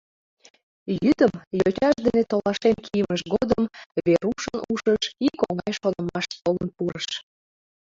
[1.03, 3.63] Йӱдым, йочаж дене толашен кийымыж годым,
[4.05, 7.07] Верушын ушыш ик оҥай шонымаш толын пурыш.